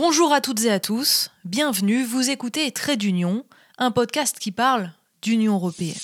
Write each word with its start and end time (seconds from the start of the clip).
Bonjour 0.00 0.32
à 0.32 0.40
toutes 0.40 0.64
et 0.64 0.70
à 0.70 0.78
tous, 0.78 1.32
bienvenue, 1.44 2.04
vous 2.04 2.30
écoutez 2.30 2.70
Trait 2.70 2.96
d'Union, 2.96 3.44
un 3.78 3.90
podcast 3.90 4.38
qui 4.38 4.52
parle 4.52 4.92
d'Union 5.22 5.54
européenne. 5.54 5.96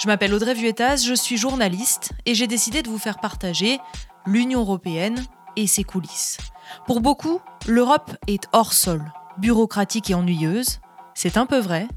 Je 0.00 0.06
m'appelle 0.06 0.32
Audrey 0.32 0.54
Vuettas, 0.54 1.02
je 1.04 1.14
suis 1.14 1.36
journaliste 1.36 2.12
et 2.24 2.36
j'ai 2.36 2.46
décidé 2.46 2.82
de 2.82 2.88
vous 2.88 2.98
faire 2.98 3.18
partager 3.18 3.80
l'Union 4.24 4.60
européenne 4.60 5.20
et 5.56 5.66
ses 5.66 5.82
coulisses. 5.82 6.38
Pour 6.86 7.00
beaucoup, 7.00 7.40
l'Europe 7.66 8.12
est 8.28 8.44
hors 8.52 8.72
sol, 8.72 9.12
bureaucratique 9.38 10.10
et 10.10 10.14
ennuyeuse. 10.14 10.78
C'est 11.14 11.36
un 11.36 11.46
peu 11.46 11.58
vrai, 11.58 11.88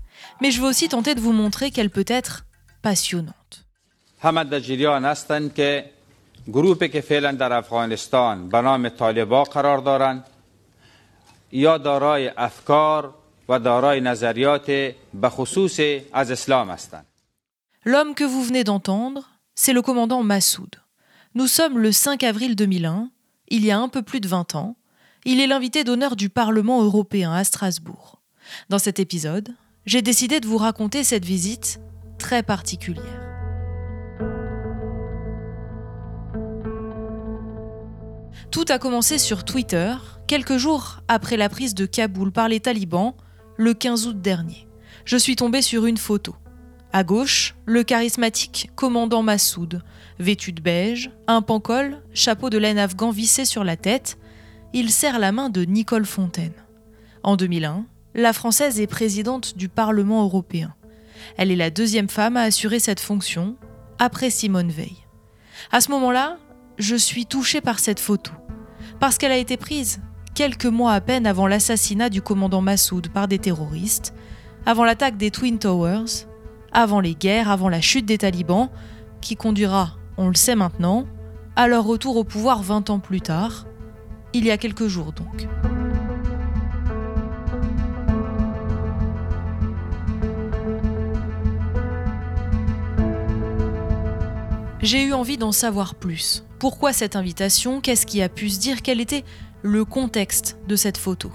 mais 0.41 0.49
je 0.49 0.61
veux 0.61 0.67
aussi 0.67 0.89
tenter 0.89 1.13
de 1.13 1.21
vous 1.21 1.31
montrer 1.31 1.69
qu'elle 1.69 1.91
peut 1.91 2.05
être 2.07 2.47
passionnante. 2.81 3.64
L'homme 17.83 18.15
que 18.15 18.23
vous 18.23 18.43
venez 18.43 18.63
d'entendre, 18.63 19.29
c'est 19.53 19.73
le 19.73 19.81
commandant 19.81 20.23
Massoud. 20.23 20.69
Nous 21.35 21.47
sommes 21.47 21.77
le 21.77 21.91
5 21.91 22.23
avril 22.23 22.55
2001, 22.55 23.09
il 23.49 23.65
y 23.65 23.71
a 23.71 23.77
un 23.77 23.89
peu 23.89 24.01
plus 24.01 24.19
de 24.19 24.27
20 24.27 24.55
ans. 24.55 24.75
Il 25.25 25.39
est 25.39 25.47
l'invité 25.47 25.83
d'honneur 25.83 26.15
du 26.15 26.29
Parlement 26.29 26.83
européen 26.83 27.31
à 27.31 27.43
Strasbourg. 27.43 28.21
Dans 28.69 28.79
cet 28.79 28.99
épisode, 28.99 29.49
j'ai 29.85 30.01
décidé 30.01 30.39
de 30.39 30.47
vous 30.47 30.57
raconter 30.57 31.03
cette 31.03 31.25
visite 31.25 31.79
très 32.17 32.43
particulière. 32.43 33.24
Tout 38.51 38.65
a 38.69 38.79
commencé 38.79 39.17
sur 39.17 39.43
Twitter, 39.43 39.93
quelques 40.27 40.57
jours 40.57 41.01
après 41.07 41.37
la 41.37 41.49
prise 41.49 41.75
de 41.75 41.85
Kaboul 41.85 42.31
par 42.31 42.47
les 42.47 42.59
talibans, 42.59 43.13
le 43.57 43.73
15 43.73 44.07
août 44.07 44.21
dernier. 44.21 44.67
Je 45.03 45.17
suis 45.17 45.35
tombé 45.35 45.61
sur 45.61 45.85
une 45.85 45.97
photo. 45.97 46.35
À 46.93 47.03
gauche, 47.03 47.55
le 47.65 47.83
charismatique 47.83 48.69
commandant 48.75 49.21
Massoud, 49.21 49.81
vêtu 50.19 50.53
de 50.53 50.61
beige, 50.61 51.11
un 51.27 51.41
pancol, 51.41 52.01
chapeau 52.13 52.49
de 52.49 52.57
laine 52.57 52.79
afghan 52.79 53.11
vissé 53.11 53.43
sur 53.43 53.63
la 53.63 53.75
tête, 53.75 54.17
il 54.73 54.89
serre 54.89 55.19
la 55.19 55.31
main 55.31 55.49
de 55.49 55.63
Nicole 55.63 56.05
Fontaine. 56.05 56.53
En 57.23 57.35
2001, 57.35 57.85
la 58.13 58.31
Française 58.31 58.79
est 58.79 58.87
présidente 58.87 59.57
du 59.57 59.67
Parlement 59.67 60.23
européen. 60.23 60.73
Elle 61.37 61.51
est 61.51 61.57
la 61.57 61.69
deuxième 61.69 62.09
femme 62.09 62.37
à 62.37 62.43
assurer 62.43 62.79
cette 62.79 62.99
fonction, 62.99 63.57
après 63.99 64.29
Simone 64.29 64.71
Veil. 64.71 64.95
À 65.71 65.81
ce 65.81 65.91
moment-là, 65.91 66.37
je 66.77 66.95
suis 66.95 67.25
touchée 67.25 67.61
par 67.61 67.79
cette 67.79 67.99
photo, 67.99 68.31
parce 68.99 69.17
qu'elle 69.17 69.31
a 69.31 69.37
été 69.37 69.57
prise 69.57 69.99
quelques 70.33 70.65
mois 70.65 70.93
à 70.93 71.01
peine 71.01 71.27
avant 71.27 71.47
l'assassinat 71.47 72.09
du 72.09 72.21
commandant 72.21 72.61
Massoud 72.61 73.07
par 73.09 73.27
des 73.27 73.39
terroristes, 73.39 74.13
avant 74.65 74.83
l'attaque 74.83 75.17
des 75.17 75.31
Twin 75.31 75.59
Towers 75.59 76.25
avant 76.75 76.99
les 76.99 77.15
guerres, 77.15 77.49
avant 77.49 77.69
la 77.69 77.79
chute 77.79 78.05
des 78.05 78.17
talibans, 78.17 78.69
qui 79.21 79.37
conduira, 79.37 79.95
on 80.17 80.27
le 80.27 80.35
sait 80.35 80.55
maintenant, 80.55 81.07
à 81.55 81.67
leur 81.67 81.85
retour 81.85 82.17
au 82.17 82.25
pouvoir 82.25 82.61
20 82.61 82.89
ans 82.89 82.99
plus 82.99 83.21
tard, 83.21 83.65
il 84.33 84.43
y 84.43 84.51
a 84.51 84.57
quelques 84.57 84.87
jours 84.87 85.13
donc. 85.13 85.47
J'ai 94.81 95.05
eu 95.05 95.13
envie 95.13 95.37
d'en 95.37 95.53
savoir 95.53 95.95
plus. 95.95 96.43
Pourquoi 96.65 96.93
cette 96.93 97.15
invitation 97.15 97.79
Qu'est-ce 97.79 98.07
qui 98.07 98.23
a 98.23 98.27
pu 98.27 98.49
se 98.49 98.59
dire 98.59 98.81
Quel 98.81 98.99
était 98.99 99.23
le 99.61 99.85
contexte 99.85 100.57
de 100.67 100.75
cette 100.75 100.97
photo 100.97 101.31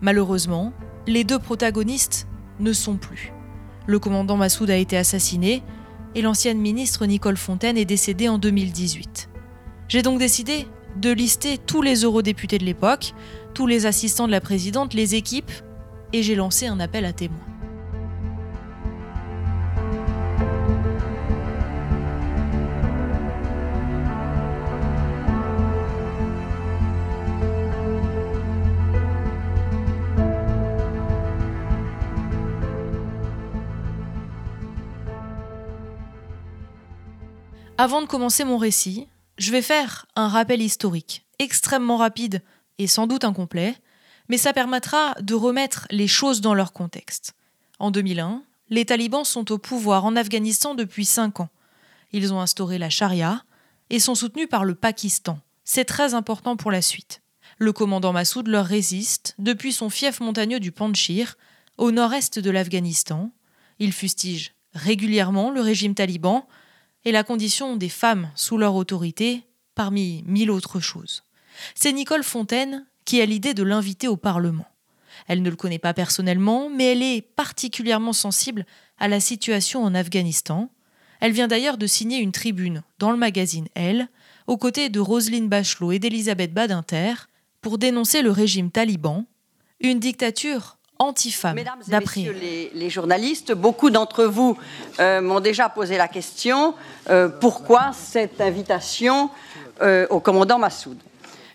Malheureusement, 0.00 0.72
les 1.06 1.22
deux 1.22 1.38
protagonistes 1.38 2.26
ne 2.58 2.72
sont 2.72 2.96
plus 2.96 3.32
le 3.86 4.00
commandant 4.00 4.36
Massoud 4.36 4.68
a 4.68 4.76
été 4.76 4.96
assassiné 4.96 5.62
et 6.16 6.20
l'ancienne 6.20 6.58
ministre 6.58 7.06
Nicole 7.06 7.36
Fontaine 7.36 7.78
est 7.78 7.84
décédée 7.84 8.28
en 8.28 8.38
2018. 8.38 9.28
J'ai 9.86 10.02
donc 10.02 10.18
décidé 10.18 10.66
de 10.96 11.12
lister 11.12 11.58
tous 11.58 11.80
les 11.80 12.02
eurodéputés 12.02 12.58
de 12.58 12.64
l'époque, 12.64 13.14
tous 13.54 13.68
les 13.68 13.86
assistants 13.86 14.26
de 14.26 14.32
la 14.32 14.40
présidente, 14.40 14.94
les 14.94 15.14
équipes, 15.14 15.52
et 16.12 16.24
j'ai 16.24 16.34
lancé 16.34 16.66
un 16.66 16.80
appel 16.80 17.04
à 17.04 17.12
témoins. 17.12 17.55
Avant 37.78 38.00
de 38.00 38.06
commencer 38.06 38.44
mon 38.44 38.56
récit, 38.56 39.06
je 39.36 39.52
vais 39.52 39.60
faire 39.60 40.06
un 40.16 40.28
rappel 40.28 40.62
historique, 40.62 41.26
extrêmement 41.38 41.98
rapide 41.98 42.42
et 42.78 42.86
sans 42.86 43.06
doute 43.06 43.24
incomplet, 43.24 43.74
mais 44.28 44.38
ça 44.38 44.54
permettra 44.54 45.14
de 45.20 45.34
remettre 45.34 45.86
les 45.90 46.08
choses 46.08 46.40
dans 46.40 46.54
leur 46.54 46.72
contexte. 46.72 47.34
En 47.78 47.90
2001, 47.90 48.42
les 48.70 48.86
talibans 48.86 49.24
sont 49.24 49.52
au 49.52 49.58
pouvoir 49.58 50.06
en 50.06 50.16
Afghanistan 50.16 50.74
depuis 50.74 51.04
5 51.04 51.40
ans. 51.40 51.50
Ils 52.12 52.32
ont 52.32 52.40
instauré 52.40 52.78
la 52.78 52.88
charia 52.88 53.44
et 53.90 53.98
sont 53.98 54.14
soutenus 54.14 54.48
par 54.48 54.64
le 54.64 54.74
Pakistan. 54.74 55.38
C'est 55.64 55.84
très 55.84 56.14
important 56.14 56.56
pour 56.56 56.70
la 56.70 56.80
suite. 56.80 57.20
Le 57.58 57.74
commandant 57.74 58.14
Massoud 58.14 58.48
leur 58.48 58.64
résiste 58.64 59.34
depuis 59.38 59.74
son 59.74 59.90
fief 59.90 60.20
montagneux 60.20 60.60
du 60.60 60.72
Panjshir, 60.72 61.36
au 61.76 61.90
nord-est 61.90 62.38
de 62.38 62.50
l'Afghanistan. 62.50 63.32
Il 63.78 63.92
fustige 63.92 64.54
régulièrement 64.72 65.50
le 65.50 65.60
régime 65.60 65.94
taliban 65.94 66.46
et 67.06 67.12
la 67.12 67.22
condition 67.22 67.76
des 67.76 67.88
femmes 67.88 68.30
sous 68.34 68.58
leur 68.58 68.74
autorité, 68.74 69.44
parmi 69.76 70.24
mille 70.26 70.50
autres 70.50 70.80
choses. 70.80 71.22
C'est 71.76 71.92
Nicole 71.92 72.24
Fontaine 72.24 72.84
qui 73.04 73.20
a 73.20 73.26
l'idée 73.26 73.54
de 73.54 73.62
l'inviter 73.62 74.08
au 74.08 74.16
Parlement. 74.16 74.66
Elle 75.28 75.42
ne 75.42 75.48
le 75.48 75.56
connaît 75.56 75.78
pas 75.78 75.94
personnellement, 75.94 76.68
mais 76.68 76.92
elle 76.92 77.02
est 77.02 77.22
particulièrement 77.22 78.12
sensible 78.12 78.66
à 78.98 79.06
la 79.06 79.20
situation 79.20 79.84
en 79.84 79.94
Afghanistan. 79.94 80.68
Elle 81.20 81.30
vient 81.30 81.46
d'ailleurs 81.46 81.78
de 81.78 81.86
signer 81.86 82.18
une 82.18 82.32
tribune 82.32 82.82
dans 82.98 83.12
le 83.12 83.16
magazine 83.16 83.68
Elle, 83.74 84.08
aux 84.48 84.56
côtés 84.56 84.88
de 84.88 84.98
Roselyne 84.98 85.48
Bachelot 85.48 85.92
et 85.92 86.00
d'Elisabeth 86.00 86.52
Badinter, 86.52 87.14
pour 87.62 87.78
dénoncer 87.78 88.20
le 88.20 88.32
régime 88.32 88.72
taliban, 88.72 89.26
une 89.78 90.00
dictature 90.00 90.75
anti-femmes. 90.98 91.54
Mesdames 91.54 91.82
et 91.86 91.98
messieurs 91.98 92.36
les, 92.72 92.90
journalistes, 92.90 93.52
beaucoup 93.52 93.90
d'entre 93.90 94.24
vous 94.24 94.56
euh, 95.00 95.20
m'ont 95.20 95.40
déjà 95.40 95.68
posé 95.68 95.96
la 95.96 96.08
question 96.08 96.74
euh, 97.10 97.28
pourquoi 97.28 97.92
cette 97.92 98.40
invitation 98.40 99.30
euh, 99.82 100.06
au 100.10 100.20
commandant 100.20 100.58
Massoud? 100.58 100.98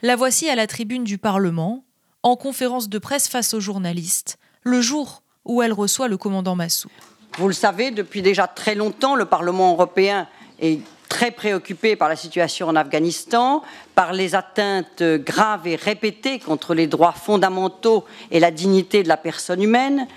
La 0.01 0.15
voici 0.15 0.49
à 0.49 0.55
la 0.55 0.67
tribune 0.67 1.03
du 1.03 1.17
Parlement, 1.17 1.83
en 2.23 2.35
conférence 2.35 2.89
de 2.89 2.99
presse 2.99 3.27
face 3.27 3.53
aux 3.53 3.59
journalistes, 3.59 4.37
le 4.63 4.81
jour 4.81 5.23
où 5.45 5.61
elle 5.61 5.73
reçoit 5.73 6.07
le 6.07 6.17
commandant 6.17 6.55
Massoud. 6.55 6.91
Vous 7.37 7.47
le 7.47 7.53
savez, 7.53 7.91
depuis 7.91 8.21
déjà 8.21 8.47
très 8.47 8.75
longtemps, 8.75 9.15
le 9.15 9.25
Parlement 9.25 9.71
européen 9.71 10.27
est 10.59 10.81
très 11.11 11.31
préoccupé 11.31 11.97
par 11.97 12.07
la 12.07 12.15
situation 12.15 12.69
en 12.69 12.75
Afghanistan, 12.77 13.63
par 13.95 14.13
les 14.13 14.33
atteintes 14.33 15.03
graves 15.03 15.67
et 15.67 15.75
répétées 15.75 16.39
contre 16.39 16.73
les 16.73 16.87
droits 16.87 17.11
fondamentaux 17.11 18.05
et 18.31 18.39
la 18.39 18.49
dignité 18.49 19.03
de 19.03 19.09
la 19.09 19.17
personne 19.17 19.61
humaine, 19.61 20.07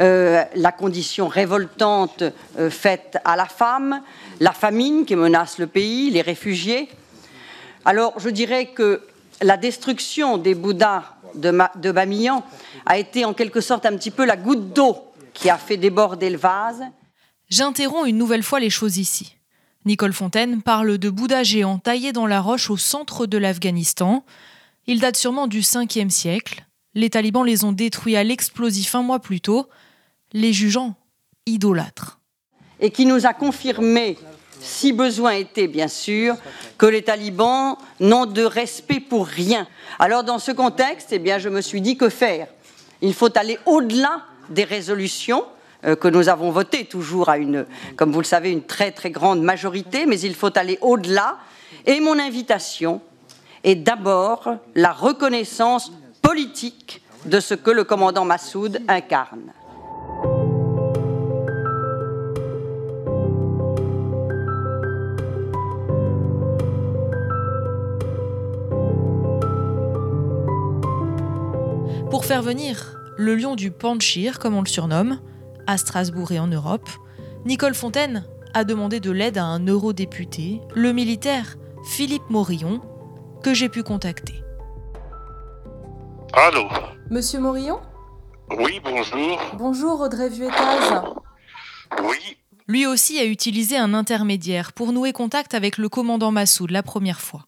euh, 0.00 0.42
la 0.54 0.72
condition 0.72 1.28
révoltante 1.28 2.22
euh, 2.58 2.70
faite 2.70 3.18
à 3.26 3.36
la 3.36 3.44
femme, 3.44 4.00
la 4.40 4.52
famine 4.52 5.04
qui 5.04 5.14
menace 5.14 5.58
le 5.58 5.66
pays, 5.66 6.10
les 6.10 6.22
réfugiés. 6.22 6.88
Alors 7.84 8.18
je 8.18 8.30
dirais 8.30 8.68
que 8.68 9.02
la 9.42 9.58
destruction 9.58 10.38
des 10.38 10.54
Bouddhas 10.54 11.02
de, 11.34 11.52
de 11.76 11.92
Bamiyan 11.92 12.42
a 12.86 12.96
été 12.96 13.26
en 13.26 13.34
quelque 13.34 13.60
sorte 13.60 13.84
un 13.84 13.94
petit 13.94 14.10
peu 14.10 14.24
la 14.24 14.36
goutte 14.36 14.72
d'eau 14.72 14.96
qui 15.34 15.50
a 15.50 15.58
fait 15.58 15.76
déborder 15.76 16.30
le 16.30 16.38
vase. 16.38 16.82
J'interromps 17.50 18.08
une 18.08 18.16
nouvelle 18.16 18.42
fois 18.42 18.58
les 18.58 18.70
choses 18.70 18.96
ici. 18.96 19.36
Nicole 19.86 20.12
Fontaine 20.12 20.60
parle 20.60 20.98
de 20.98 21.08
Bouddha 21.08 21.42
géants 21.42 21.78
taillés 21.78 22.12
dans 22.12 22.26
la 22.26 22.42
roche 22.42 22.68
au 22.68 22.76
centre 22.76 23.24
de 23.24 23.38
l'Afghanistan. 23.38 24.24
Ils 24.86 25.00
datent 25.00 25.16
sûrement 25.16 25.46
du 25.46 25.60
5e 25.60 26.10
siècle. 26.10 26.66
Les 26.94 27.08
talibans 27.08 27.46
les 27.46 27.64
ont 27.64 27.72
détruits 27.72 28.16
à 28.16 28.22
l'explosif 28.22 28.94
un 28.94 29.02
mois 29.02 29.20
plus 29.20 29.40
tôt, 29.40 29.68
les 30.34 30.52
jugeant 30.52 30.96
idolâtres. 31.46 32.20
Et 32.78 32.90
qui 32.90 33.06
nous 33.06 33.24
a 33.24 33.32
confirmé, 33.32 34.18
si 34.60 34.92
besoin 34.92 35.32
était 35.32 35.68
bien 35.68 35.88
sûr, 35.88 36.36
que 36.76 36.86
les 36.86 37.02
talibans 37.02 37.76
n'ont 38.00 38.26
de 38.26 38.42
respect 38.42 39.00
pour 39.00 39.26
rien. 39.26 39.66
Alors 39.98 40.24
dans 40.24 40.38
ce 40.38 40.52
contexte, 40.52 41.08
eh 41.12 41.18
bien, 41.18 41.38
je 41.38 41.48
me 41.48 41.62
suis 41.62 41.80
dit 41.80 41.96
que 41.96 42.10
faire? 42.10 42.48
Il 43.00 43.14
faut 43.14 43.34
aller 43.38 43.58
au-delà 43.64 44.26
des 44.50 44.64
résolutions 44.64 45.44
que 45.82 46.08
nous 46.08 46.28
avons 46.28 46.50
voté 46.50 46.84
toujours 46.84 47.28
à 47.28 47.38
une, 47.38 47.66
comme 47.96 48.12
vous 48.12 48.20
le 48.20 48.24
savez, 48.24 48.50
une 48.50 48.62
très 48.62 48.90
très 48.92 49.10
grande 49.10 49.42
majorité, 49.42 50.06
mais 50.06 50.20
il 50.20 50.34
faut 50.34 50.56
aller 50.58 50.78
au-delà. 50.80 51.38
Et 51.86 52.00
mon 52.00 52.18
invitation 52.18 53.00
est 53.64 53.76
d'abord 53.76 54.56
la 54.74 54.92
reconnaissance 54.92 55.92
politique 56.22 57.02
de 57.24 57.40
ce 57.40 57.54
que 57.54 57.70
le 57.70 57.84
commandant 57.84 58.24
Massoud 58.24 58.80
incarne. 58.88 59.52
Pour 72.10 72.24
faire 72.24 72.42
venir 72.42 72.98
le 73.16 73.36
lion 73.36 73.54
du 73.54 73.70
Panchir, 73.70 74.38
comme 74.38 74.56
on 74.56 74.62
le 74.62 74.68
surnomme, 74.68 75.20
à 75.70 75.78
Strasbourg 75.78 76.32
et 76.32 76.40
en 76.40 76.48
Europe, 76.48 76.90
Nicole 77.44 77.74
Fontaine 77.74 78.26
a 78.54 78.64
demandé 78.64 78.98
de 78.98 79.12
l'aide 79.12 79.38
à 79.38 79.44
un 79.44 79.64
eurodéputé, 79.64 80.60
le 80.74 80.92
militaire 80.92 81.56
Philippe 81.84 82.28
Morillon, 82.28 82.80
que 83.44 83.54
j'ai 83.54 83.68
pu 83.68 83.84
contacter. 83.84 84.42
Allô 86.32 86.68
Monsieur 87.08 87.38
Morillon 87.38 87.80
Oui, 88.58 88.80
bonjour. 88.82 89.38
Bonjour 89.56 90.00
Audrey 90.00 90.28
Vuettaz. 90.28 91.04
Oui, 92.02 92.18
Lui 92.66 92.86
aussi 92.86 93.20
a 93.20 93.24
utilisé 93.24 93.76
un 93.76 93.94
intermédiaire 93.94 94.72
pour 94.72 94.92
nouer 94.92 95.12
contact 95.12 95.54
avec 95.54 95.78
le 95.78 95.88
commandant 95.88 96.32
Massoud 96.32 96.70
la 96.70 96.82
première 96.82 97.20
fois. 97.20 97.46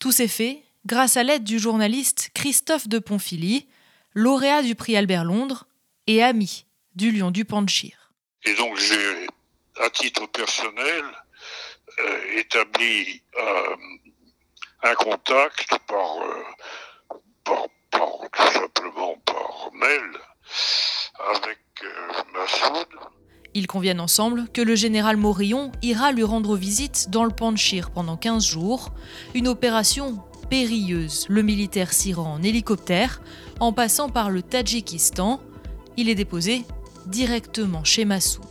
Tout 0.00 0.10
s'est 0.10 0.28
fait 0.28 0.64
grâce 0.86 1.16
à 1.16 1.22
l'aide 1.22 1.44
du 1.44 1.60
journaliste 1.60 2.30
Christophe 2.34 2.88
de 2.88 2.98
Ponfilly, 2.98 3.68
lauréat 4.14 4.62
du 4.62 4.74
prix 4.74 4.96
Albert 4.96 5.24
Londres 5.24 5.68
et 6.08 6.20
ami 6.20 6.66
du 6.94 7.10
lion 7.12 7.30
du 7.30 7.44
Panchir. 7.44 8.12
et 8.44 8.54
donc 8.54 8.76
j'ai, 8.78 9.26
à 9.82 9.90
titre 9.90 10.26
personnel, 10.26 11.04
euh, 11.98 12.38
établi 12.38 13.22
euh, 13.38 13.76
un 14.82 14.94
contact 14.94 15.68
par, 15.86 16.16
euh, 16.22 17.16
par, 17.44 17.66
par- 17.90 18.18
tout 18.32 18.52
simplement 18.52 19.16
par 19.24 19.70
mail 19.74 20.10
avec 21.36 21.58
Massoud. 22.32 22.86
Ils 23.54 23.66
conviennent 23.66 24.00
ensemble 24.00 24.48
que 24.52 24.60
le 24.62 24.74
général 24.76 25.16
Morillon 25.16 25.72
ira 25.82 26.12
lui 26.12 26.22
rendre 26.22 26.56
visite 26.56 27.10
dans 27.10 27.24
le 27.24 27.30
Panchir 27.30 27.90
pendant 27.90 28.16
15 28.16 28.44
jours, 28.46 28.90
une 29.34 29.48
opération 29.48 30.22
périlleuse, 30.48 31.26
le 31.28 31.42
militaire 31.42 31.92
s'y 31.92 32.12
rend 32.12 32.34
en 32.34 32.42
hélicoptère, 32.42 33.20
en 33.60 33.72
passant 33.72 34.08
par 34.08 34.30
le 34.30 34.42
Tadjikistan. 34.42 35.40
Il 35.96 36.08
est 36.08 36.14
déposé 36.14 36.62
directement 37.06 37.84
chez 37.84 38.04
Massoud. 38.04 38.46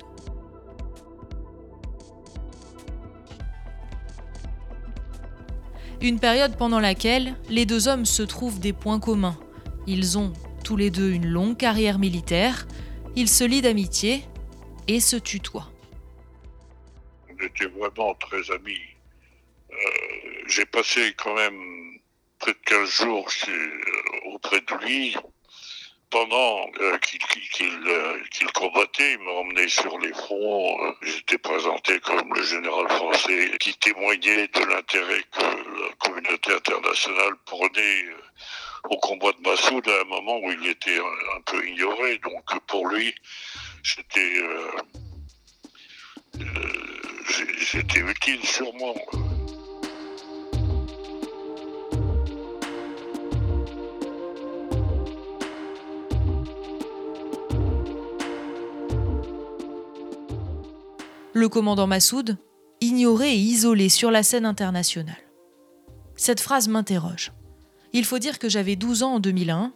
Une 6.02 6.20
période 6.20 6.58
pendant 6.58 6.80
laquelle 6.80 7.36
les 7.50 7.66
deux 7.66 7.88
hommes 7.88 8.06
se 8.06 8.24
trouvent 8.24 8.60
des 8.60 8.74
points 8.74 9.00
communs. 9.00 9.38
Ils 9.86 10.18
ont 10.18 10.34
tous 10.64 10.78
les 10.78 10.90
deux 10.92 11.12
une 11.12 11.28
longue 11.28 11.58
carrière 11.58 12.00
militaire, 12.00 12.68
ils 13.16 13.28
se 13.30 13.44
lient 13.44 13.62
d'amitié 13.62 14.24
et 14.88 15.00
se 15.00 15.16
tutoient. 15.18 15.70
On 17.30 17.44
était 17.46 17.66
vraiment 17.66 18.14
très 18.16 18.50
amis. 18.52 18.80
Euh, 19.72 19.76
j'ai 20.48 20.66
passé 20.66 21.14
quand 21.18 21.36
même 21.36 21.60
près 22.40 22.54
de 22.54 22.58
15 22.66 22.90
jours 22.90 23.30
chez- 23.30 23.52
euh, 23.52 24.34
auprès 24.34 24.62
de 24.62 24.86
lui. 24.86 25.16
Pendant 26.10 26.66
euh, 26.80 26.98
euh, 27.62 28.20
qu'il 28.32 28.52
combattait, 28.54 29.14
il 29.14 29.20
m'a 29.20 29.32
emmené 29.32 29.68
sur 29.68 29.96
les 30.00 30.12
fronts. 30.12 30.84
Euh, 30.84 30.92
J'étais 31.04 31.38
présenté 31.38 32.00
comme 32.00 32.34
le 32.34 32.42
général 32.42 32.90
français 32.90 33.52
qui 33.60 33.76
témoignait 33.76 34.48
de 34.48 34.60
l'intérêt 34.60 35.24
que 35.32 35.42
la 35.42 35.94
communauté 36.00 36.54
internationale 36.54 37.34
prenait 37.46 38.06
au 38.90 38.98
combat 38.98 39.32
de 39.34 39.42
Massoud 39.48 39.88
à 39.88 40.02
un 40.02 40.06
moment 40.06 40.40
où 40.40 40.52
il 40.52 40.68
était 40.68 40.98
un, 40.98 41.42
peu 41.46 41.68
ignoré. 41.68 42.18
Donc 42.20 42.60
pour 42.66 42.88
lui, 42.88 43.14
c'était 43.84 44.42
euh, 44.42 44.72
j'étais 47.72 48.00
utile 48.00 48.44
sûrement. 48.48 48.96
Le 61.40 61.48
commandant 61.48 61.88
Massoud, 61.88 62.36
ignoré 62.82 63.32
et 63.32 63.38
isolé 63.38 63.88
sur 63.88 64.12
la 64.12 64.24
scène 64.24 64.46
internationale. 64.46 65.16
Cette 66.18 66.42
phrase 66.42 66.68
m'interroge. 66.68 67.32
Il 67.94 68.04
faut 68.04 68.20
dire 68.20 68.40
que 68.40 68.50
j'avais 68.50 68.76
12 68.76 69.04
ans 69.04 69.14
en 69.14 69.20
2001. 69.22 69.72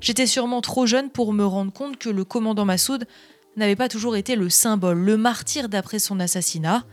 J'étais 0.00 0.26
sûrement 0.26 0.60
trop 0.60 0.86
jeune 0.86 1.10
pour 1.10 1.32
me 1.32 1.46
rendre 1.46 1.72
compte 1.72 1.98
que 1.98 2.08
le 2.10 2.24
commandant 2.24 2.64
Massoud 2.64 3.06
n'avait 3.54 3.76
pas 3.76 3.88
toujours 3.88 4.16
été 4.16 4.34
le 4.34 4.50
symbole, 4.50 4.98
le 4.98 5.16
martyr 5.16 5.68
d'après 5.68 6.00
son 6.00 6.18
assassinat 6.18 6.84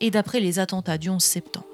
et 0.00 0.10
d'après 0.10 0.40
les 0.40 0.58
attentats 0.58 0.98
du 0.98 1.08
11 1.08 1.24
septembre. 1.24 1.71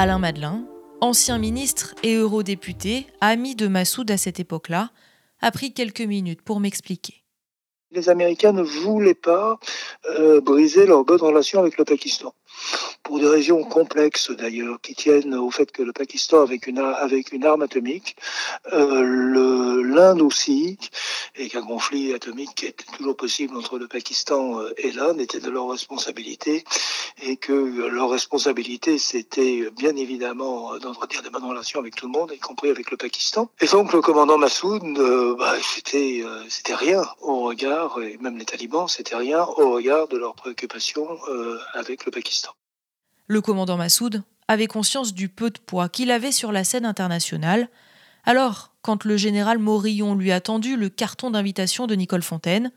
Alain 0.00 0.20
Madelin, 0.20 0.64
ancien 1.00 1.38
ministre 1.38 1.96
et 2.04 2.14
eurodéputé, 2.14 3.08
ami 3.20 3.56
de 3.56 3.66
Massoud 3.66 4.08
à 4.12 4.16
cette 4.16 4.38
époque-là, 4.38 4.92
a 5.40 5.50
pris 5.50 5.72
quelques 5.72 6.02
minutes 6.02 6.42
pour 6.42 6.60
m'expliquer. 6.60 7.24
Les 7.90 8.10
Américains 8.10 8.52
ne 8.52 8.62
voulaient 8.62 9.14
pas 9.14 9.58
euh, 10.10 10.42
briser 10.42 10.84
leur 10.84 11.04
bonne 11.04 11.22
relation 11.22 11.58
avec 11.60 11.78
le 11.78 11.86
Pakistan. 11.86 12.34
Pour 13.02 13.18
des 13.18 13.28
raisons 13.28 13.64
complexes 13.64 14.30
d'ailleurs, 14.30 14.78
qui 14.82 14.94
tiennent 14.94 15.34
au 15.34 15.50
fait 15.50 15.72
que 15.72 15.82
le 15.82 15.94
Pakistan, 15.94 16.42
avec 16.42 16.66
une, 16.66 16.82
une 17.32 17.44
arme 17.46 17.62
atomique, 17.62 18.16
euh, 18.74 19.82
l'Inde 19.82 20.20
aussi, 20.20 20.76
et 21.36 21.48
qu'un 21.48 21.62
conflit 21.62 22.12
atomique 22.12 22.64
était 22.64 22.84
toujours 22.96 23.16
possible 23.16 23.56
entre 23.56 23.78
le 23.78 23.88
Pakistan 23.88 24.60
euh, 24.60 24.74
et 24.76 24.92
l'Inde 24.92 25.20
était 25.20 25.40
de 25.40 25.48
leur 25.48 25.70
responsabilité, 25.70 26.64
et 27.22 27.36
que 27.36 27.52
leur 27.88 28.10
responsabilité, 28.10 28.98
c'était 28.98 29.70
bien 29.70 29.96
évidemment 29.96 30.76
d'entretenir 30.78 31.22
des 31.22 31.30
bonnes 31.30 31.44
relations 31.44 31.80
avec 31.80 31.94
tout 31.94 32.06
le 32.06 32.12
monde, 32.12 32.32
y 32.34 32.38
compris 32.38 32.68
avec 32.68 32.90
le 32.90 32.96
Pakistan. 32.96 33.48
Et 33.60 33.66
donc 33.66 33.92
le 33.94 34.02
commandant 34.02 34.36
Massoud, 34.36 34.82
bah, 35.38 35.54
c'était 35.62 36.74
rien 36.74 37.02
au 37.20 37.40
regard, 37.40 37.77
et 38.00 38.18
même 38.18 38.38
les 38.38 38.44
talibans, 38.44 38.88
c'était 38.88 39.16
rien 39.16 39.42
au 39.42 39.72
regard 39.72 40.08
de 40.08 40.16
leurs 40.16 40.34
préoccupations 40.34 41.08
euh, 41.28 41.58
avec 41.74 42.04
le 42.04 42.10
Pakistan. 42.10 42.52
Le 43.26 43.40
commandant 43.40 43.76
Massoud 43.76 44.22
avait 44.48 44.66
conscience 44.66 45.12
du 45.14 45.28
peu 45.28 45.50
de 45.50 45.58
poids 45.58 45.88
qu'il 45.88 46.10
avait 46.10 46.32
sur 46.32 46.52
la 46.52 46.64
scène 46.64 46.86
internationale. 46.86 47.68
Alors, 48.24 48.72
quand 48.82 49.04
le 49.04 49.16
général 49.16 49.58
Morillon 49.58 50.14
lui 50.14 50.32
a 50.32 50.40
tendu 50.40 50.76
le 50.76 50.88
carton 50.88 51.30
d'invitation 51.30 51.86
de 51.86 51.94
Nicole 51.94 52.22
Fontaine, 52.22 52.72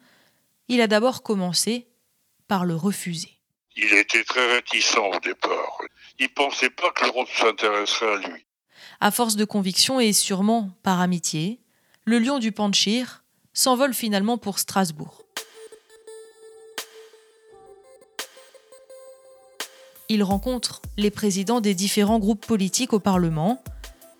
il 0.68 0.82
a 0.82 0.88
d'abord 0.88 1.24
commencé 1.24 1.88
par 2.48 2.66
le 2.66 2.76
refuser. 2.76 3.32
Il 3.78 3.94
était 3.94 4.24
très 4.24 4.56
réticent 4.56 4.98
au 4.98 5.20
départ. 5.20 5.78
Il 6.20 6.30
pensait 6.30 6.70
pas 6.70 6.92
que 6.92 7.06
l'Europe 7.06 7.30
s'intéresserait 7.34 8.14
à 8.14 8.18
lui. 8.30 8.46
À 9.00 9.12
force 9.12 9.36
de 9.36 9.46
conviction 9.46 10.00
et 10.00 10.12
sûrement 10.14 10.70
par 10.84 11.00
amitié, 11.00 11.62
le 12.04 12.20
lion 12.20 12.40
du 12.40 12.52
Panchir 12.52 13.21
s'envole 13.54 13.94
finalement 13.94 14.38
pour 14.38 14.60
Strasbourg. 14.60 15.24
Il 20.10 20.24
rencontre 20.24 20.82
les 20.98 21.12
présidents 21.12 21.62
des 21.62 21.74
différents 21.74 22.20
groupes 22.20 22.46
politiques 22.46 22.92
au 22.92 23.00
Parlement, 23.00 23.64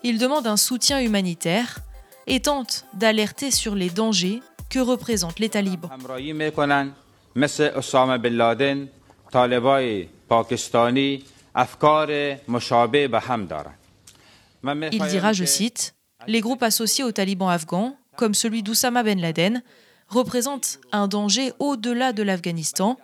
il 0.02 0.18
demande 0.18 0.46
un 0.46 0.56
soutien 0.56 1.00
humanitaire 1.00 1.80
et 2.26 2.40
tente 2.40 2.86
d'alerter 2.94 3.50
sur 3.50 3.74
les 3.74 3.90
dangers 3.90 4.40
que 4.70 4.78
représentent 4.78 5.38
les 5.38 5.50
talibans. 5.50 5.90
Il 14.64 15.02
dira, 15.08 15.32
je 15.32 15.44
cite, 15.44 15.94
Les 16.26 16.40
groupes 16.40 16.62
associés 16.62 17.04
aux 17.04 17.12
talibans 17.12 17.50
afghans 17.50 17.96
comme 18.16 18.34
celui 18.34 18.62
d'Oussama 18.62 19.02
Ben 19.02 19.20
Laden, 19.20 19.62
représentent 20.08 20.80
un 20.92 21.08
danger 21.08 21.52
au-delà 21.58 22.12
de 22.12 22.22
l'Afghanistan, 22.22 22.98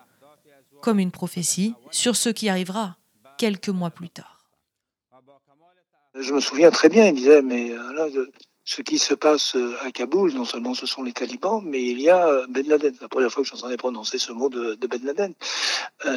comme 0.82 0.98
une 0.98 1.10
prophétie 1.10 1.74
sur 1.90 2.16
ce 2.16 2.28
qui 2.28 2.48
arrivera 2.48 2.96
quelques 3.38 3.68
mois 3.68 3.90
plus 3.90 4.10
tard. 4.10 4.38
Je 6.14 6.32
me 6.32 6.40
souviens 6.40 6.70
très 6.70 6.88
bien, 6.88 7.06
il 7.06 7.14
disait, 7.14 7.42
mais 7.42 7.70
euh, 7.70 7.92
là, 7.92 8.08
ce 8.68 8.82
qui 8.82 8.98
se 8.98 9.14
passe 9.14 9.56
à 9.80 9.90
Kaboul, 9.90 10.34
non 10.34 10.44
seulement 10.44 10.74
ce 10.74 10.84
sont 10.84 11.02
les 11.02 11.14
talibans, 11.14 11.62
mais 11.64 11.82
il 11.82 12.02
y 12.02 12.10
a 12.10 12.46
Ben 12.50 12.68
Laden. 12.68 12.94
La 13.00 13.08
première 13.08 13.32
fois 13.32 13.42
que 13.42 13.48
j'entendais 13.48 13.78
prononcer 13.78 14.18
ce 14.18 14.30
mot 14.30 14.50
de, 14.50 14.74
Ben 14.86 15.02
Laden. 15.02 15.32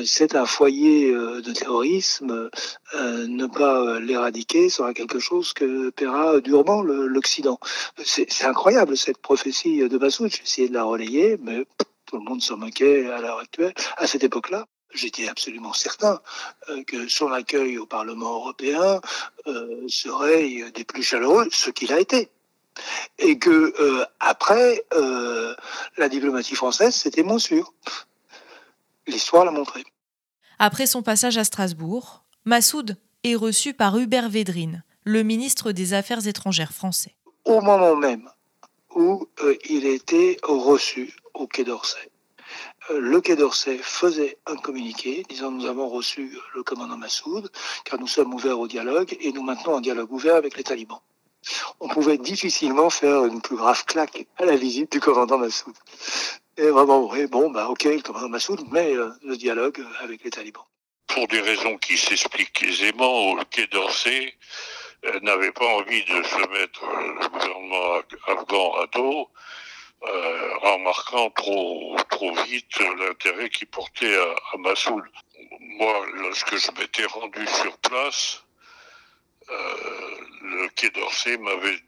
c'est 0.06 0.36
un 0.36 0.46
foyer 0.46 1.14
de 1.14 1.54
terrorisme. 1.54 2.50
ne 2.94 3.46
pas 3.48 4.02
l'éradiquer 4.02 4.70
sera 4.70 4.94
quelque 4.94 5.20
chose 5.20 5.54
que 5.54 5.92
paiera 5.92 6.42
durement 6.42 6.82
l'Occident. 6.82 7.58
C'est 8.04 8.44
incroyable 8.44 8.98
cette 8.98 9.20
prophétie 9.20 9.88
de 9.88 9.98
Massoud. 9.98 10.30
J'ai 10.30 10.44
essayé 10.44 10.68
de 10.68 10.74
la 10.74 10.84
relayer, 10.84 11.38
mais 11.42 11.66
tout 12.06 12.18
le 12.18 12.24
monde 12.24 12.42
s'en 12.42 12.58
moquait 12.58 13.10
à 13.10 13.22
l'heure 13.22 13.40
actuelle. 13.40 13.74
À 13.96 14.08
cette 14.08 14.26
époque-là, 14.26 14.68
j'étais 14.94 15.28
absolument 15.28 15.74
certain 15.74 16.20
euh, 16.70 16.84
que 16.84 17.08
son 17.08 17.32
accueil 17.32 17.78
au 17.78 17.86
Parlement 17.86 18.36
européen 18.36 19.00
euh, 19.48 19.88
serait 19.88 20.72
des 20.72 20.84
plus 20.84 21.04
chaleureux, 21.04 21.48
ce 21.52 21.70
qu'il 21.70 21.94
a 21.94 22.00
été. 22.00 22.30
Et 23.20 23.38
que 23.38 23.50
euh, 23.50 24.06
après, 24.20 24.84
la 25.98 26.10
diplomatie 26.10 26.56
française, 26.56 26.96
c'était 26.96 27.24
moins 27.24 27.40
sûr. 27.40 27.74
L'histoire 29.08 29.46
l'a 29.46 29.52
montré. 29.52 29.84
Après 30.60 30.86
son 30.86 31.02
passage 31.02 31.38
à 31.38 31.44
Strasbourg, 31.44 32.24
Massoud 32.46 32.98
est 33.24 33.36
reçu 33.36 33.74
par 33.74 33.98
Hubert 33.98 34.30
Védrine, 34.30 34.84
le 35.04 35.24
ministre 35.24 35.72
des 35.72 35.94
Affaires 35.94 36.28
étrangères 36.28 36.74
français. 36.74 37.16
Au 37.46 37.62
moment 37.62 37.96
même 37.96 38.30
où 38.96 39.28
il 39.70 39.86
était 39.86 40.38
reçu 40.44 41.16
au 41.34 41.48
Quai 41.48 41.64
d'Orsay, 41.64 42.12
euh, 42.90 43.00
le 43.00 43.22
Quai 43.22 43.36
d'Orsay 43.36 43.78
faisait 43.78 44.38
un 44.46 44.56
communiqué 44.56 45.24
disant 45.30 45.52
nous 45.52 45.66
avons 45.66 45.88
reçu 45.88 46.38
le 46.56 46.64
commandant 46.64 46.98
Massoud 46.98 47.50
car 47.86 48.00
nous 48.00 48.08
sommes 48.08 48.34
ouverts 48.34 48.60
au 48.60 48.68
dialogue 48.68 49.16
et 49.20 49.32
nous 49.32 49.44
maintenons 49.44 49.78
un 49.78 49.82
dialogue 49.82 50.12
ouvert 50.12 50.36
avec 50.36 50.58
les 50.58 50.64
talibans. 50.64 51.02
On 51.80 51.88
pouvait 51.88 52.18
difficilement 52.18 52.90
faire 52.90 53.26
une 53.26 53.42
plus 53.42 53.56
grave 53.56 53.84
claque 53.86 54.26
à 54.38 54.46
la 54.46 54.56
visite 54.56 54.92
du 54.92 55.00
commandant 55.00 55.38
Massoud. 55.38 55.74
Et 56.58 56.70
vraiment, 56.70 57.10
oui, 57.10 57.28
bon, 57.28 57.50
bah 57.50 57.70
ok, 57.70 57.84
le 57.86 58.02
commandant 58.02 58.30
Massoud, 58.30 58.62
mais 58.72 58.96
euh, 58.96 59.10
le 59.24 59.36
dialogue 59.36 59.84
avec 60.02 60.24
les 60.24 60.30
talibans. 60.30 60.66
Pour 61.08 61.28
des 61.28 61.42
raisons 61.42 61.78
qui 61.78 61.98
s'expliquent 61.98 62.64
aisément, 62.64 63.36
le 63.36 63.44
Quai 63.46 63.68
d'Orsay 63.68 64.34
euh, 65.06 65.20
n'avait 65.22 65.52
pas 65.52 65.66
envie 65.66 66.04
de 66.04 66.24
se 66.24 66.50
mettre 66.50 66.86
le 66.86 67.28
gouvernement 67.30 68.02
afghan 68.28 68.74
à 68.76 68.88
dos 68.88 69.30
euh, 70.04 70.58
remarquant 70.62 71.30
trop, 71.30 71.96
trop 72.10 72.34
vite 72.44 72.80
l'intérêt 72.98 73.50
qu'il 73.50 73.68
portait 73.68 74.16
à, 74.16 74.58
Massoud. 74.58 75.04
Moi, 75.60 76.06
lorsque 76.16 76.58
je 76.58 76.72
m'étais 76.72 77.06
rendu 77.06 77.46
sur 77.46 77.78
place, 77.78 78.44
euh, 79.50 80.18
le 80.52 80.68
Quai 80.70 80.90
d'Orsay 80.90 81.38
m'avait 81.38 81.80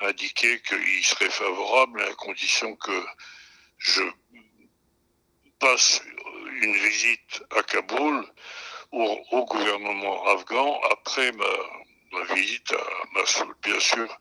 indiqué 0.00 0.60
qu'il 0.62 1.04
serait 1.04 1.30
favorable 1.30 2.02
à 2.02 2.14
condition 2.14 2.74
que 2.76 3.04
je 3.78 4.02
passe 5.58 6.02
une 6.62 6.74
visite 6.74 7.42
à 7.56 7.62
Kaboul 7.62 8.26
au, 8.90 9.44
gouvernement 9.46 10.26
afghan 10.26 10.80
après 10.90 11.32
ma, 11.32 11.44
ma 12.12 12.34
visite 12.34 12.72
à 12.72 12.84
Massoud. 13.14 13.54
Bien 13.62 13.80
sûr, 13.80 14.18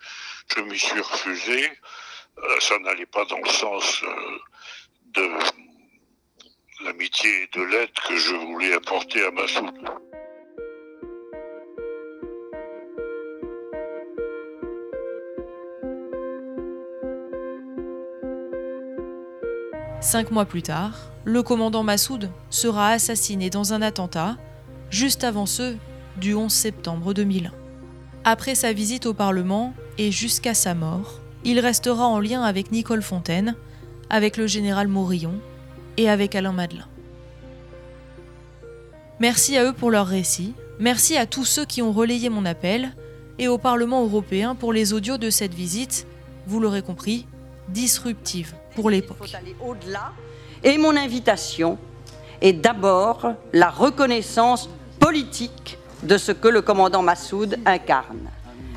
je 0.56 0.62
m'y 0.62 0.78
suis 0.78 1.02
refusé. 1.02 1.72
Euh, 2.38 2.60
ça 2.60 2.78
n'allait 2.80 3.06
pas 3.06 3.26
dans 3.26 3.40
le 3.40 3.50
sens 3.50 4.04
euh, 4.04 4.40
de 5.06 5.30
l'amitié 6.84 7.44
et 7.44 7.48
de 7.48 7.64
l'aide 7.64 7.92
que 8.08 8.18
je 8.18 8.36
voulais 8.36 8.74
apporter 8.74 9.26
à 9.26 9.32
Massoud. 9.32 10.11
Cinq 20.02 20.32
mois 20.32 20.46
plus 20.46 20.64
tard, 20.64 21.12
le 21.26 21.44
commandant 21.44 21.84
Massoud 21.84 22.32
sera 22.50 22.90
assassiné 22.90 23.52
dans 23.52 23.74
un 23.74 23.84
attentat, 23.84 24.36
juste 24.90 25.24
avant 25.24 25.46
ceux 25.46 25.78
du 26.18 26.34
11 26.34 26.52
septembre 26.52 27.14
2001. 27.14 27.52
Après 28.24 28.56
sa 28.56 28.74
visite 28.74 29.06
au 29.06 29.14
Parlement 29.14 29.76
et 30.00 30.12
jusqu'à 30.12 30.56
sa 30.56 30.74
mort, 30.74 31.20
il 31.44 31.60
restera 31.60 32.08
en 32.08 32.20
lien 32.20 32.42
avec 32.42 32.72
Nicole 32.72 33.04
Fontaine, 33.04 33.56
avec 34.10 34.38
le 34.38 34.48
général 34.48 34.88
Morillon 34.88 35.36
et 35.98 36.10
avec 36.10 36.34
Alain 36.34 36.52
Madelin. 36.52 36.88
Merci 39.20 39.56
à 39.56 39.66
eux 39.66 39.74
pour 39.74 39.92
leur 39.92 40.08
récit, 40.08 40.56
merci 40.80 41.16
à 41.16 41.28
tous 41.28 41.46
ceux 41.46 41.66
qui 41.66 41.84
ont 41.84 41.92
relayé 41.92 42.30
mon 42.30 42.46
appel, 42.46 42.96
et 43.38 43.48
au 43.48 43.60
Parlement 43.60 44.04
européen 44.04 44.56
pour 44.56 44.74
les 44.74 44.94
audios 44.94 45.20
de 45.20 45.30
cette 45.30 45.54
visite, 45.54 46.08
vous 46.48 46.60
l'aurez 46.60 46.82
compris, 46.82 47.28
disruptive 47.70 48.56
pour 48.76 48.90
l'époque. 48.90 49.18
Et 50.64 50.78
mon 50.78 50.96
invitation 50.96 51.78
est 52.42 52.54
d'abord 52.54 53.34
la 53.54 53.70
reconnaissance 53.70 54.70
politique 55.00 55.78
de 56.04 56.18
ce 56.18 56.32
que 56.32 56.48
le 56.48 56.62
commandant 56.62 57.02
Massoud 57.02 57.58
incarne, 57.66 58.30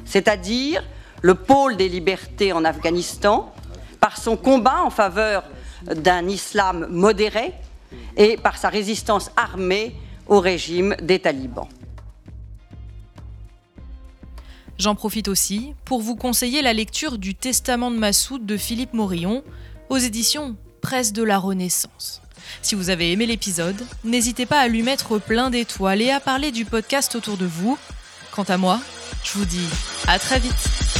c'est-à-dire 0.04 0.82
le 1.22 1.34
pôle 1.34 1.76
des 1.76 1.88
libertés 1.88 2.52
en 2.52 2.64
Afghanistan, 2.64 3.52
par 4.00 4.18
son 4.18 4.36
combat 4.36 4.82
en 4.84 4.90
faveur 4.90 5.44
d'un 5.82 6.28
islam 6.28 6.86
modéré 6.90 7.54
et 8.16 8.36
par 8.36 8.58
sa 8.58 8.68
résistance 8.68 9.30
armée 9.36 9.96
au 10.26 10.40
régime 10.40 10.94
des 11.00 11.18
talibans. 11.18 11.68
J'en 14.78 14.94
profite 14.94 15.28
aussi 15.28 15.72
pour 15.84 16.02
vous 16.02 16.16
conseiller 16.16 16.60
la 16.60 16.72
lecture 16.72 17.16
du 17.16 17.34
Testament 17.34 17.90
de 17.90 17.96
Massoud 17.96 18.44
de 18.44 18.56
Philippe 18.56 18.92
Morillon 18.92 19.44
aux 19.88 19.98
éditions 19.98 20.56
Presse 20.80 21.12
de 21.12 21.22
la 21.22 21.38
Renaissance. 21.38 22.20
Si 22.62 22.74
vous 22.74 22.90
avez 22.90 23.12
aimé 23.12 23.26
l'épisode, 23.26 23.80
n'hésitez 24.04 24.46
pas 24.46 24.60
à 24.60 24.68
lui 24.68 24.82
mettre 24.82 25.18
plein 25.18 25.50
d'étoiles 25.50 26.02
et 26.02 26.10
à 26.10 26.20
parler 26.20 26.52
du 26.52 26.64
podcast 26.64 27.14
autour 27.14 27.36
de 27.36 27.46
vous. 27.46 27.78
Quant 28.32 28.44
à 28.44 28.56
moi, 28.56 28.80
je 29.22 29.38
vous 29.38 29.44
dis 29.44 29.68
à 30.06 30.18
très 30.18 30.38
vite. 30.38 30.93